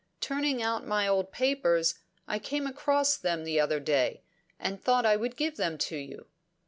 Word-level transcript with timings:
Turning 0.19 0.63
out 0.63 0.83
my 0.83 1.07
old 1.07 1.31
papers, 1.31 1.99
I 2.27 2.39
came 2.39 2.65
across 2.65 3.15
them 3.17 3.43
the 3.43 3.59
other 3.59 3.79
day, 3.79 4.23
and 4.59 4.81
thought 4.81 5.05
I 5.05 5.15
would 5.15 5.37
give 5.37 5.57
them 5.57 5.77
to 5.77 5.95
you." 5.95 6.25